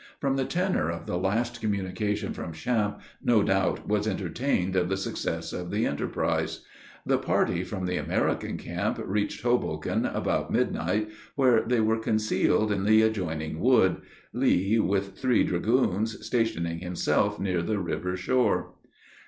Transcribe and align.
From 0.19 0.35
the 0.35 0.45
tenor 0.45 0.89
of 0.89 1.05
the 1.05 1.15
last 1.17 1.61
communication 1.61 2.33
from 2.33 2.53
Champe, 2.53 2.99
no 3.23 3.43
doubt 3.43 3.87
was 3.87 4.07
entertained 4.07 4.75
of 4.75 4.89
the 4.89 4.97
success 4.97 5.53
of 5.53 5.69
the 5.69 5.85
enterprise. 5.85 6.61
The 7.05 7.19
party 7.19 7.63
from 7.63 7.85
the 7.85 7.97
American 7.97 8.57
camp 8.57 8.99
reached 9.05 9.43
Hoboken 9.43 10.07
about 10.07 10.49
midnight, 10.49 11.09
where 11.35 11.61
they 11.63 11.81
were 11.81 11.99
concealed 11.99 12.71
in 12.71 12.83
the 12.85 13.03
adjoining 13.03 13.59
wood 13.59 13.97
Lee, 14.33 14.79
with 14.79 15.19
three 15.19 15.43
dragoons, 15.43 16.25
stationing 16.25 16.79
himself 16.79 17.39
near 17.39 17.61
the 17.61 17.77
river 17.77 18.17
shore. 18.17 18.73